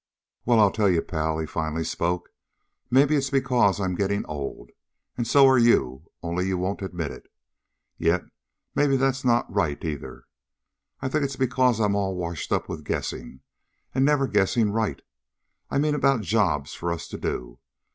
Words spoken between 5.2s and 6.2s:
so are you,